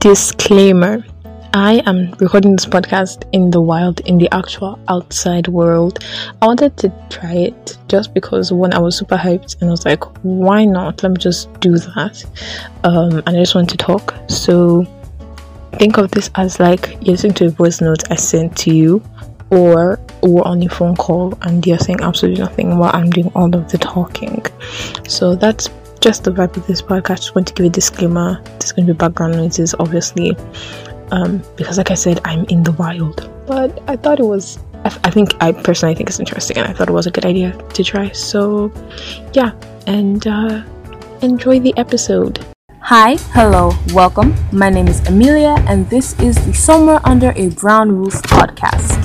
[0.00, 1.04] Disclaimer
[1.52, 6.02] I am recording this podcast in the wild, in the actual outside world.
[6.40, 9.84] I wanted to try it just because one, I was super hyped and I was
[9.84, 11.02] like, why not?
[11.02, 12.24] Let me just do that.
[12.82, 14.14] Um, and I just want to talk.
[14.28, 14.86] So
[15.74, 19.02] think of this as like you're listening to a voice note I sent to you,
[19.50, 23.54] or we're on a phone call and you're saying absolutely nothing while I'm doing all
[23.54, 24.46] of the talking.
[25.06, 25.68] So that's
[26.00, 27.16] just the vibe of this podcast.
[27.16, 28.40] Just want to give a disclaimer.
[28.58, 30.36] There's going to be background noises, obviously
[31.12, 33.30] um, because like I said, I'm in the wild.
[33.46, 36.66] But I thought it was, I, th- I think, I personally think it's interesting and
[36.66, 38.10] I thought it was a good idea to try.
[38.12, 38.72] So,
[39.32, 39.52] yeah,
[39.86, 40.62] and uh,
[41.22, 42.44] enjoy the episode.
[42.82, 44.34] Hi, hello, welcome.
[44.52, 48.99] My name is Amelia, and this is the Somewhere Under a Brown Roof podcast.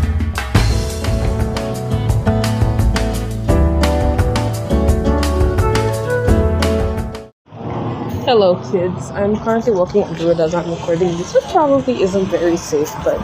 [8.38, 9.12] Hello, kids.
[9.12, 13.18] I'm currently walking road as I'm recording this, which probably isn't very safe, but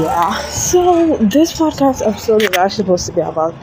[0.00, 0.34] yeah.
[0.48, 3.54] So, this podcast episode is actually supposed to be about.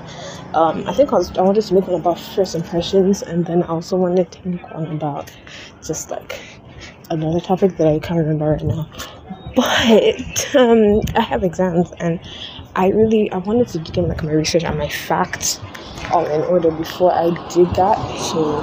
[0.53, 3.63] Um, I think I, was, I wanted to make one about first impressions, and then
[3.63, 5.36] I also wanted to make one about
[5.83, 6.39] just like
[7.09, 8.88] another topic that I can't remember right now.
[9.55, 12.19] But um, I have exams, and
[12.80, 15.59] I really I wanted to get like my research and my facts
[16.11, 17.97] all in order before I did that.
[18.17, 18.61] So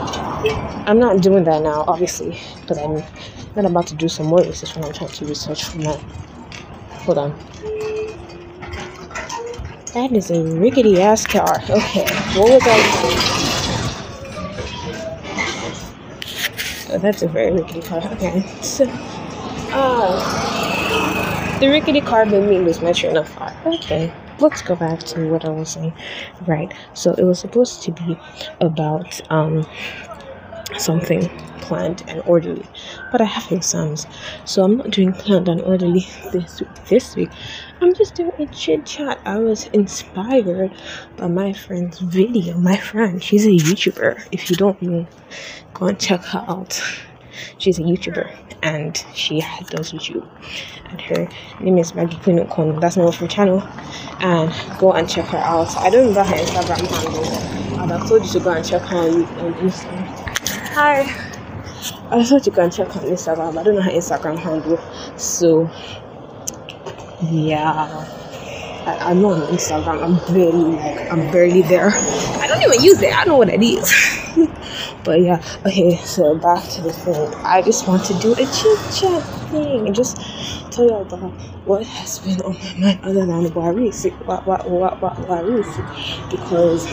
[0.87, 3.05] I'm not doing that now, obviously, but I'm
[3.55, 5.93] not about to do some more research when I'm trying to research for my.
[7.05, 7.39] Hold on.
[9.93, 11.61] That is a rickety ass car.
[11.69, 12.07] Okay,
[12.41, 12.79] what was I
[16.89, 18.01] Oh, that's a very rickety car.
[18.15, 18.87] Okay, so.
[19.73, 23.55] Uh, the rickety car made me lose my train of thought.
[23.67, 25.93] Okay let's go back to what I was saying.
[26.47, 26.73] Right.
[26.95, 28.19] So it was supposed to be
[28.61, 29.67] about um
[30.79, 31.29] something
[31.61, 32.67] planned and orderly.
[33.11, 34.07] But I have exams.
[34.45, 37.31] So I'm not doing planned and orderly this this week.
[37.81, 39.21] I'm just doing a chit chat.
[39.25, 40.73] I was inspired
[41.17, 42.59] by my friend's video.
[42.59, 44.29] My friend, she's a YouTuber.
[44.33, 45.07] If you don't know,
[45.75, 46.81] go and check her out.
[47.59, 50.27] She's a YouTuber and she does YouTube.
[50.91, 51.29] And her
[51.61, 52.81] name is Maggie Queen Okon.
[52.81, 53.63] That's the name of her channel.
[54.21, 55.77] And go and check her out.
[55.77, 57.81] I don't remember her Instagram handle.
[57.83, 60.07] And I told you to go and check her on, Instagram.
[60.75, 61.23] Hi.
[62.11, 63.59] I thought you can check her on Instagram.
[63.59, 64.79] I don't know her Instagram handle.
[65.19, 65.71] So
[67.31, 68.13] yeah.
[68.87, 70.03] I, am not on Instagram.
[70.03, 71.91] I'm barely like I'm barely there.
[71.91, 73.13] I don't even use it.
[73.13, 73.93] I don't know what it is.
[75.07, 75.97] but yeah, okay.
[75.99, 77.33] So back to the thing.
[77.45, 80.17] I just want to do a chit chat thing and just
[80.73, 81.31] tell y'all about
[81.65, 86.85] what has been on my mind other than Warisi, Warisi, because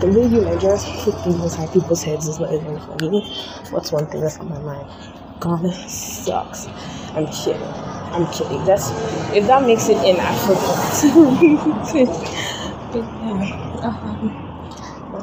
[0.00, 3.22] the you like just put things inside people's heads is not even funny.
[3.70, 4.88] What's one thing that's on my mind?
[5.40, 6.68] Ghana sucks.
[7.14, 7.62] I'm kidding.
[8.14, 8.64] I'm kidding.
[8.64, 8.90] That's
[9.34, 11.02] if that makes it in Africa.
[12.92, 14.51] but yeah, um,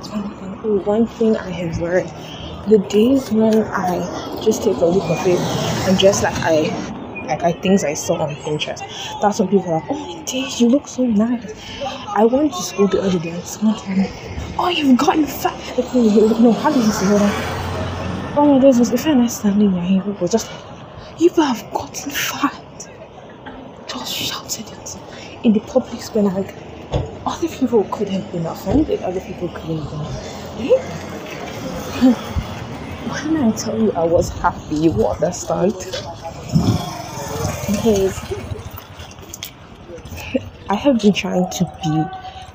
[0.08, 1.38] one thing.
[1.38, 2.10] I have learned:
[2.70, 4.00] the days when I
[4.44, 5.40] just take a look of it
[5.88, 6.70] and just like I
[7.28, 8.82] like I things I saw on Pinterest.
[9.22, 11.54] That's when people are like, oh my days, you look so nice.
[11.84, 14.10] I went to school the other day and someone told me,
[14.58, 15.56] oh you've gotten fat.
[15.94, 18.36] No, how did you say that?
[18.38, 22.60] Oh my days, was if I standing here, was just like, you have gotten fat
[23.90, 24.98] just shouted it
[25.44, 26.24] in the public square.
[26.24, 26.56] Like
[27.40, 32.14] other people could have been offended, other people couldn't have been.
[33.08, 35.74] when I tell you I was happy, you understand?
[37.68, 38.20] Because
[40.70, 42.04] I have been trying to be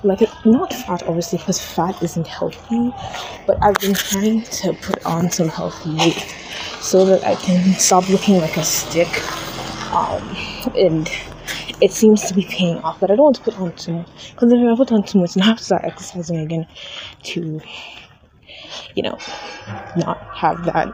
[0.06, 2.93] like not fat obviously because fat isn't healthy
[3.47, 6.37] but i've been trying to put on some healthy weight
[6.83, 9.09] so that i can stop looking like a stick
[9.94, 10.37] um,
[10.77, 11.11] and
[11.84, 12.99] it seems to be paying off.
[12.99, 15.19] But I don't want to put on too much because if I put on too
[15.19, 16.67] much, then I have to start exercising again
[17.25, 17.61] to,
[18.95, 19.19] you know,
[19.94, 20.89] not have that.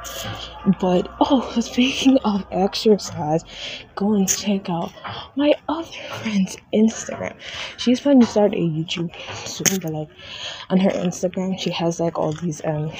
[0.80, 3.44] But oh, speaking of exercise,
[3.94, 4.92] go and check out
[5.36, 5.92] my other
[6.22, 7.36] friend's Instagram.
[7.76, 9.14] She's planning to start a YouTube
[9.46, 10.08] soon, but like
[10.70, 12.90] on her Instagram, she has like all these um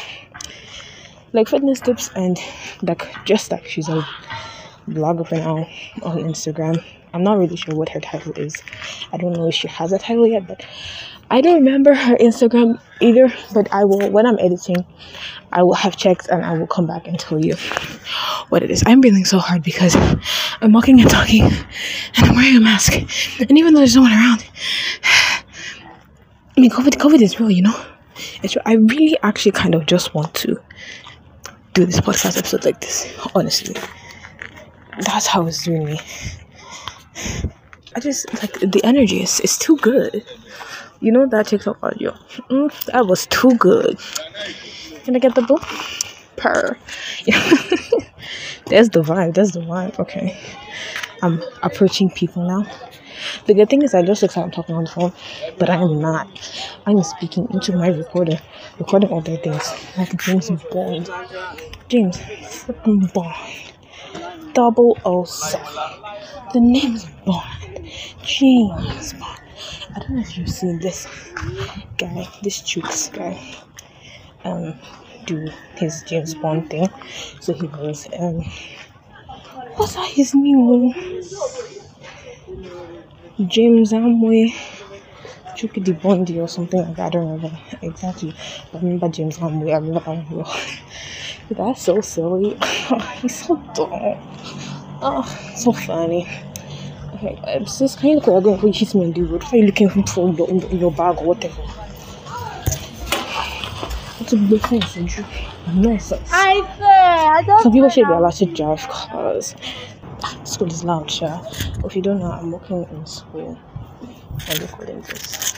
[1.33, 2.39] like fitness tips and
[2.83, 4.07] like just like she's a
[4.91, 5.69] blogger for now
[6.03, 6.83] on Instagram.
[7.13, 8.63] I'm not really sure what her title is.
[9.13, 10.65] I don't know if she has a title yet, but
[11.31, 13.33] I don't remember her Instagram either.
[13.53, 14.85] But I will, when I'm editing,
[15.53, 17.55] I will have checked and I will come back and tell you
[18.49, 18.83] what it is.
[18.87, 19.97] I'm breathing so hard because
[20.61, 21.65] I'm walking and talking and
[22.17, 22.95] I'm wearing a mask.
[23.41, 24.45] And even though there's no one around,
[26.57, 27.85] I mean, COVID, COVID is real, you know?
[28.43, 30.61] It's, I really actually kind of just want to
[31.75, 33.75] do this podcast episode like this, honestly
[34.99, 36.01] that's how it's doing me.
[37.95, 40.25] I just like the energy is, is too good.
[41.01, 42.13] You know that TikTok audio?
[42.51, 43.99] Mm, that was too good.
[45.05, 45.63] Can I get the book?
[46.37, 46.77] Per.
[48.67, 49.35] There's the vibe.
[49.35, 49.99] There's the vibe.
[49.99, 50.39] Okay.
[51.23, 52.71] I'm approaching people now.
[53.47, 55.13] The good thing is I just look like I'm talking on the phone,
[55.59, 56.29] but I am not.
[56.87, 58.39] I'm speaking into my recorder,
[58.79, 59.75] recording all their things.
[59.99, 61.11] Like James Bond.
[61.89, 63.73] James freaking Bond.
[64.53, 65.67] Double O seven.
[66.53, 67.91] The name's Bond.
[68.23, 69.41] James Bond.
[69.95, 71.07] I don't know if you've seen this
[71.99, 73.39] guy, this Chooks guy,
[74.45, 74.79] um,
[75.27, 76.89] do his James Bond thing.
[77.41, 78.45] So he goes, um,
[79.77, 80.93] what's his name?
[83.47, 84.55] James Amway.
[85.57, 87.07] Chucky the Bondi or something like that.
[87.07, 88.35] I don't remember exactly.
[88.73, 89.75] I remember James Amway.
[89.75, 90.47] I remember one.
[91.51, 92.57] That's so silly.
[93.21, 94.19] He's so dumb.
[95.03, 96.29] Oh, so funny.
[97.15, 99.43] Okay, you look like you're going to hit me on the road?
[99.43, 101.61] Why are you looking for your, in, in your bag or whatever?
[104.21, 105.25] What's a thing for you?
[105.75, 106.31] Nonsense.
[106.33, 109.57] I said, I don't Some people should be allowed to drive cars.
[110.45, 111.41] School is loud, sure.
[111.85, 113.59] If you don't know, I'm working in school.
[114.49, 115.55] I'm recording this.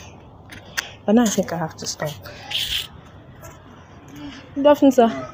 [1.05, 2.11] But now I think I have to stop.
[4.55, 5.29] Good afternoon, sir.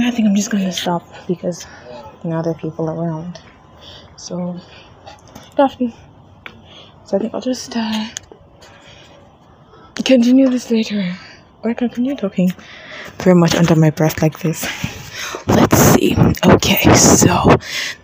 [0.00, 1.66] I think I'm just gonna stop because
[2.24, 3.40] now there are people around.
[4.16, 4.58] So,
[5.58, 5.92] afternoon.
[7.04, 8.08] So I think I'll just uh,
[10.04, 11.16] continue this later.
[11.62, 12.50] Or I can continue talking
[13.18, 14.64] very much under my breath like this.
[15.46, 16.16] Let's see.
[16.44, 17.56] Okay, so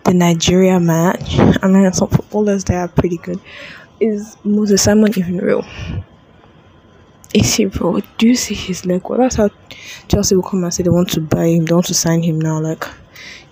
[0.03, 1.39] the Nigeria match.
[1.39, 3.39] I mean, some footballers there are pretty good.
[3.99, 5.65] Is Moses Simon even real?
[7.33, 8.01] Is he real?
[8.17, 9.07] Do you see his leg?
[9.07, 9.49] Well, that's how
[10.07, 12.39] Chelsea will come and say they want to buy him, they want to sign him
[12.39, 12.59] now.
[12.59, 12.87] Like,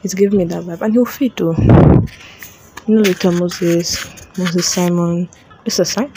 [0.02, 1.56] he's giving me that vibe, and he'll fit though.
[2.88, 5.30] You know, Moses, Moses Simon.
[5.66, 6.12] It's a sign.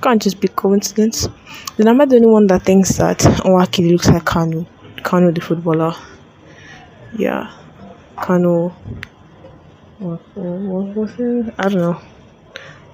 [0.00, 1.28] Can't just be coincidence.
[1.76, 4.64] Then I'm I the only one that thinks that Nwakali looks like Kanu?
[4.98, 5.94] Kanu the footballer.
[7.18, 7.50] Yeah.
[8.16, 8.72] Kanu.
[9.98, 11.54] What, what it?
[11.58, 12.00] I don't know.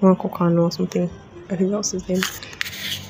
[0.01, 1.07] Marco Kanu or something.
[1.49, 2.21] I think that was his name.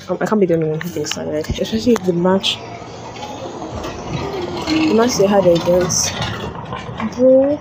[0.09, 1.47] I can't be the only one who thinks that, right?
[1.49, 2.57] Especially the match.
[4.67, 6.13] The match they had against.
[7.15, 7.57] Bro.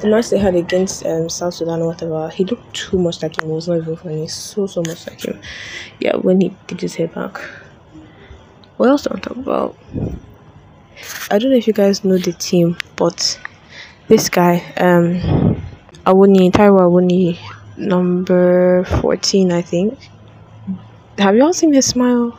[0.00, 3.38] The match they had against um, South Sudan or whatever, he looked too much like
[3.38, 3.50] him.
[3.50, 4.28] It was not even funny.
[4.28, 5.40] So, so much like him.
[6.00, 7.40] Yeah, when he did his hair back.
[8.76, 9.76] What else do I talk about?
[11.30, 13.38] I don't know if you guys know the team, but
[14.08, 15.60] this guy, um,
[16.06, 17.38] Awoniyi, Taiwo Awoniyi,
[17.76, 19.98] number 14, I think.
[21.18, 22.38] Have you all seen his smile?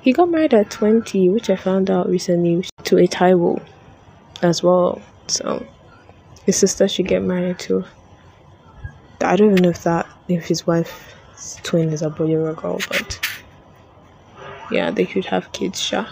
[0.00, 3.62] He got married at 20, which I found out recently, to a Taiwo
[4.42, 5.02] as well.
[5.26, 5.66] So
[6.44, 7.84] his sister should get married too.
[9.20, 12.54] I don't even know if that if his wife's twin is a boy or a
[12.54, 13.20] girl, but
[14.70, 16.06] yeah, they should have kids, sure.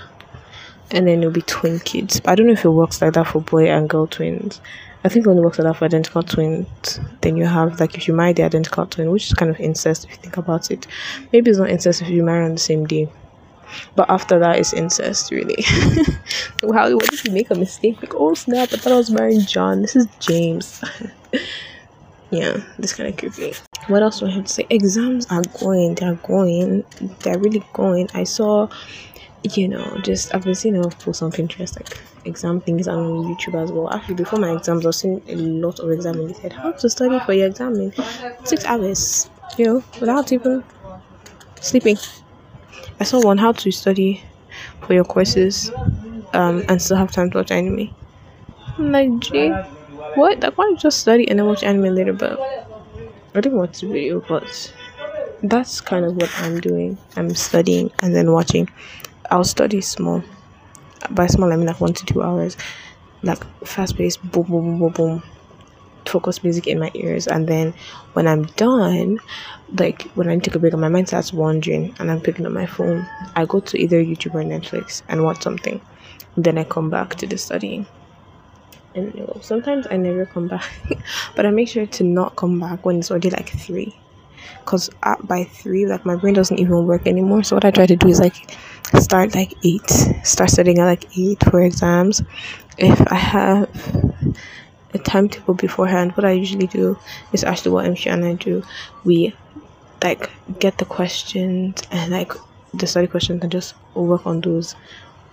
[0.90, 2.20] And then it'll be twin kids.
[2.20, 4.60] But I don't know if it works like that for boy and girl twins.
[5.04, 6.98] I think it only works that for identical twins.
[7.20, 10.04] Then you have like if you marry the identical twin, which is kind of incest
[10.04, 10.86] if you think about it.
[11.32, 13.08] Maybe it's not incest if you marry on the same day.
[13.96, 15.62] But after that, it's incest, really.
[16.62, 18.00] How what if you make a mistake?
[18.00, 18.72] Like, oh snap!
[18.72, 19.82] I thought I was marrying John.
[19.82, 20.82] This is James.
[22.30, 23.54] yeah, this kind of creepy.
[23.88, 24.66] What else do I have to say?
[24.70, 25.96] Exams are going.
[25.96, 26.84] They're going.
[27.20, 28.08] They're really going.
[28.14, 28.68] I saw,
[29.52, 32.86] you know, just I've been seeing a lot of posts on Pinterest like exam things
[32.86, 33.92] and on YouTube as well.
[33.92, 36.26] Actually, before my exams, I've seen a lot of exam.
[36.26, 37.92] They said how to study for your exam in
[38.44, 39.28] six hours.
[39.58, 40.64] You know, without even
[41.60, 41.98] sleeping.
[43.00, 44.22] I saw one how to study
[44.86, 45.70] for your courses
[46.32, 47.94] um, and still have time to watch anime.
[48.78, 49.50] I'm like, gee,
[50.14, 50.40] what?
[50.40, 52.12] Like, why don't you just study and then watch anime later?
[52.12, 52.40] But
[53.34, 54.72] I didn't watch the video, but
[55.42, 56.98] that's kind of what I'm doing.
[57.16, 58.68] I'm studying and then watching.
[59.30, 60.22] I'll study small.
[61.10, 62.56] By small, I mean like one to two hours.
[63.22, 65.22] Like fast paced, boom, boom, boom, boom, boom.
[66.06, 67.72] Focus music in my ears, and then
[68.12, 69.18] when I'm done,
[69.78, 72.66] like when I take a break my mind starts wandering and I'm picking up my
[72.66, 75.80] phone, I go to either YouTube or Netflix and watch something.
[76.36, 77.86] Then I come back to the studying.
[78.94, 80.70] And sometimes I never come back,
[81.36, 83.96] but I make sure to not come back when it's already like three.
[84.66, 84.90] Cause
[85.24, 87.42] by three, like my brain doesn't even work anymore.
[87.42, 88.56] So what I try to do is like
[89.00, 89.88] start like eight,
[90.22, 92.22] start studying at like eight for exams.
[92.78, 93.68] If I have
[94.92, 96.98] a timetable beforehand, what I usually do
[97.32, 98.62] is actually what MQ and I do.
[99.04, 99.34] We
[100.02, 102.32] like get the questions and like
[102.72, 104.74] the study questions and just work on those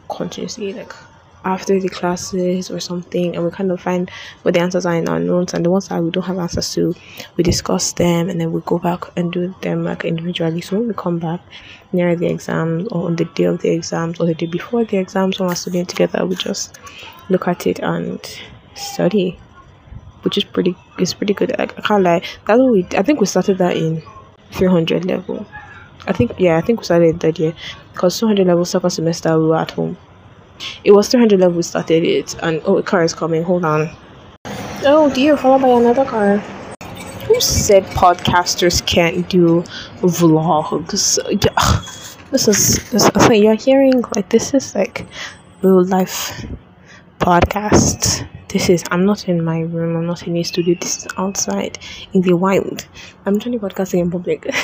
[0.10, 0.94] continuously like
[1.44, 4.10] after the classes or something and we kind of find
[4.44, 6.74] what the answers are in our notes and the ones that we don't have answers
[6.74, 6.94] to
[7.36, 10.62] we discuss them and then we go back and do them like individually.
[10.62, 11.42] So when we come back
[11.92, 14.98] near the exams or on the day of the exams or the day before the
[14.98, 16.80] exams when we're studying together we just
[17.30, 18.20] look at it and
[18.76, 19.40] study
[20.22, 21.58] which is pretty it's pretty good.
[21.58, 22.22] Like, i can't lie.
[22.46, 24.04] That's what we i think we started that in
[24.52, 25.48] 300 level.
[26.08, 27.54] I think yeah i think we started that year
[27.94, 29.98] because 200 level second semester we were at home
[30.84, 33.44] it was 300 level we started it and oh a car is coming.
[33.44, 33.90] Hold on.
[34.84, 35.38] Oh dear.
[35.38, 36.38] Followed by another car.
[37.28, 39.64] Who said podcasters can't do
[40.02, 41.20] vlogs?
[42.32, 45.06] This is this is like you're hearing like this is like
[45.62, 46.46] real life
[47.20, 48.26] podcast.
[48.48, 49.98] This is i'm not in my room.
[49.98, 50.76] I'm not in a studio.
[50.80, 51.78] This is outside
[52.14, 52.88] in the wild.
[53.26, 54.48] I'm trying to podcasting in public.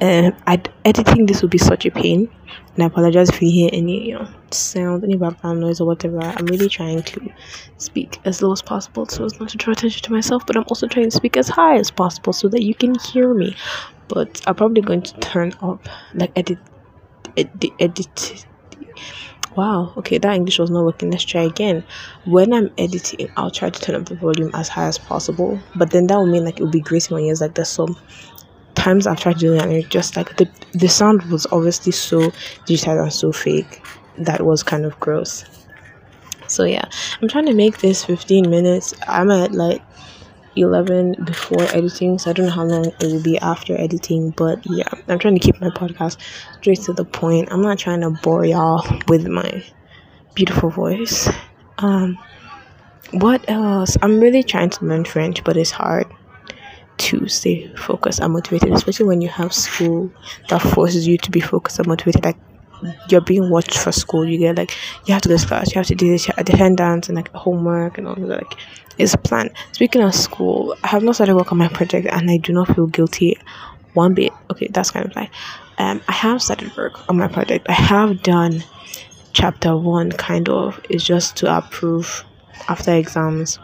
[0.00, 2.30] Um I'd, editing this would be such a pain
[2.78, 6.20] and i apologize if you hear any you know sound any background noise or whatever.
[6.20, 7.32] I'm really trying to
[7.76, 10.62] speak as low as possible so as not to draw attention to myself but i'm
[10.68, 13.56] also trying to speak as high as possible so that you can hear me.
[14.06, 16.58] But i'm probably going to turn up like edit
[17.36, 18.46] edit edit.
[19.56, 21.10] Wow okay that english was not working.
[21.10, 21.82] Let's try again.
[22.26, 25.90] When i'm editing i'll try to turn up the volume as high as possible but
[25.90, 27.96] then that will mean like it will be grating my ears like there's some
[28.78, 32.32] times i've tried doing it and it just like the the sound was obviously so
[32.64, 33.82] digital and so fake
[34.18, 35.44] that was kind of gross.
[36.46, 36.84] So yeah
[37.20, 38.94] i'm trying to make this 15 minutes.
[39.06, 39.82] I'm at like
[40.56, 44.58] 11 before editing so i don't know how long it will be after editing but
[44.64, 46.18] yeah i'm trying to keep my podcast
[46.56, 47.52] straight to the point.
[47.52, 49.62] I'm not trying to bore y'all with my
[50.34, 51.28] beautiful voice.
[51.78, 52.18] Um
[53.12, 53.96] what else?
[54.02, 56.06] I'm really trying to learn french but it's hard
[56.98, 60.10] to stay focused and motivated especially when you have school
[60.48, 62.36] that forces you to be focused and motivated like
[63.08, 64.24] you're being watched for school.
[64.24, 64.76] You get like
[65.06, 67.98] you have to go to class, you have to do this, attendance and like homework
[67.98, 68.28] and all that.
[68.28, 68.54] Like
[68.98, 69.50] it's a plan.
[69.72, 72.74] Speaking of school, I have not started work on my project and I do not
[72.74, 73.36] feel guilty
[73.94, 74.32] one bit.
[74.50, 75.30] Okay, that's kind of like
[75.78, 77.66] um I have started work on my project.
[77.68, 78.64] I have done
[79.32, 80.80] chapter one kind of.
[80.88, 82.24] It's just to approve
[82.68, 83.58] after exams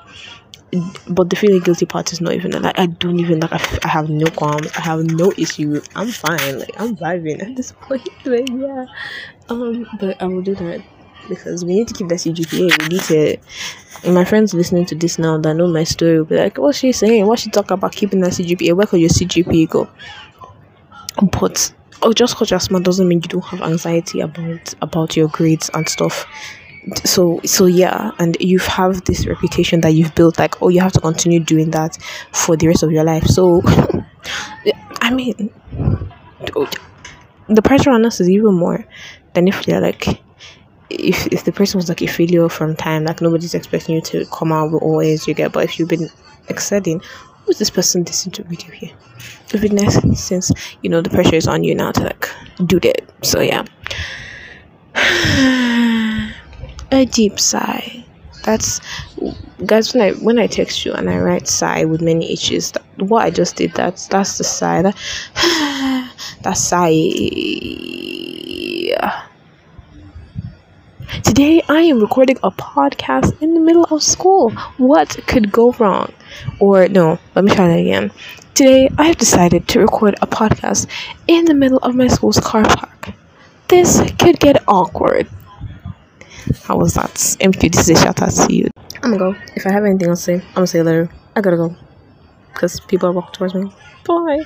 [1.08, 3.52] but the feeling guilty part is not even like I don't even like
[3.84, 7.72] I, have no qualms I have no issue I'm fine like I'm vibing at this
[7.80, 8.86] point but yeah.
[9.48, 10.82] Um but I will do that
[11.28, 15.18] because we need to keep that CGPA we need to my friends listening to this
[15.18, 17.26] now that know my story will be like what's she saying?
[17.26, 19.88] What she talk about keeping that CGPA where could your CGPA go?
[21.22, 25.28] But oh just because you're smart doesn't mean you don't have anxiety about about your
[25.28, 26.26] grades and stuff
[27.04, 30.92] so so yeah and you have this reputation that you've built like oh you have
[30.92, 31.96] to continue doing that
[32.32, 33.24] for the rest of your life.
[33.24, 33.62] So
[35.00, 35.50] i mean
[37.48, 38.84] the pressure on us is even more
[39.34, 40.20] than if you're like
[40.90, 44.24] if if the person was like a failure from time like nobody's expecting you to
[44.26, 45.52] come out with all A's you get.
[45.52, 46.08] But if you've been
[46.48, 47.00] excelling
[47.44, 48.92] who's this person listening to video here?
[49.46, 50.50] It would be nice since
[50.82, 52.28] you know the pressure is on you now to like
[52.64, 53.02] do that.
[53.22, 53.64] So yeah
[56.90, 58.04] a deep sigh.
[58.44, 58.80] That's
[59.64, 62.72] guys when I when I text you and I write sigh with many H's.
[62.72, 64.82] That, what I just did that's that's the sigh.
[64.82, 64.96] That
[66.42, 66.90] that sigh.
[71.22, 74.50] Today I am recording a podcast in the middle of school.
[74.76, 76.12] What could go wrong?
[76.60, 78.10] Or no, let me try that again.
[78.54, 80.86] Today I have decided to record a podcast
[81.26, 83.14] in the middle of my school's car park.
[83.68, 85.28] This could get awkward.
[86.62, 87.14] How was that?
[87.40, 88.68] MQ, this is a shout out to you.
[89.02, 89.38] I'm gonna go.
[89.54, 91.10] If I have anything else to say, I'm gonna say later.
[91.36, 91.74] I gotta go.
[92.52, 93.72] Because people are walking towards me.
[94.06, 94.44] Bye.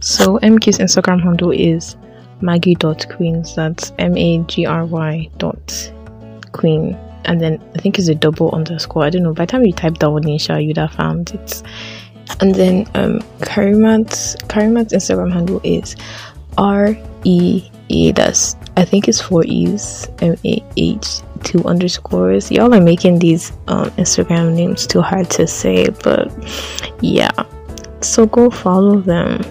[0.00, 1.96] So MQ's Instagram handle is
[2.40, 3.54] maggie.queens.
[3.54, 5.92] That's M A G R Y dot
[6.52, 6.96] queen.
[7.24, 9.04] And then I think it's a double underscore.
[9.04, 9.34] I don't know.
[9.34, 11.62] By the time you type that one in, sure you'd have found it.
[12.40, 15.96] And then um Karimat's Karimat's Instagram handle is
[16.56, 18.12] R E E.
[18.12, 22.50] That's I think it's four E's, M A H, two underscores.
[22.50, 26.30] Y'all are making these um, Instagram names too hard to say, but
[27.00, 27.30] yeah.
[28.00, 29.42] So go follow them.